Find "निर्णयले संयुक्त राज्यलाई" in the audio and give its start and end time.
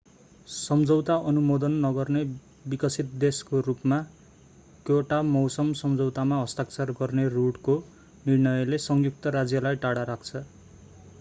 8.25-9.83